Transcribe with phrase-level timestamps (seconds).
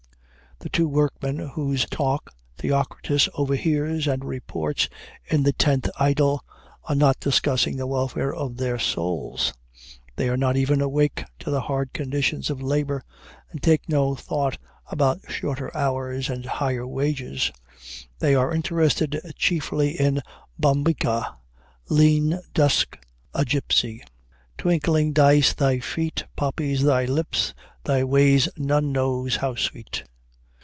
[0.59, 4.89] The two workmen whose talk Theocritus overhears and reports
[5.25, 6.45] in the Tenth Idyll
[6.83, 9.53] are not discussing the welfare of their souls;
[10.17, 13.01] they are not even awake to the hard conditions of labor,
[13.49, 17.49] and take no thought about shorter hours and higher wages:
[18.19, 20.21] they are interested chiefly in
[20.59, 21.37] Bombyca,
[21.89, 22.99] "lean, dusk,
[23.33, 24.01] a gypsy,""
[24.59, 30.03] ...twinkling dice thy feet, Poppies thy lips, thy ways none knows how sweet!"